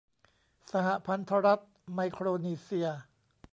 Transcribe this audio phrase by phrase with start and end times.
[0.71, 1.63] สหพันธรัฐ
[1.93, 2.87] ไมโครนีเซีย